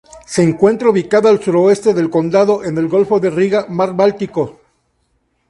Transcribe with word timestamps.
Se 0.25 0.41
encuentra 0.41 0.89
ubicada 0.89 1.29
al 1.29 1.43
suroeste 1.43 1.93
del 1.93 2.09
condado, 2.09 2.63
en 2.63 2.75
el 2.79 2.87
golfo 2.87 3.19
de 3.19 3.29
Riga, 3.29 3.67
mar 3.69 3.95
Báltico. 3.95 4.59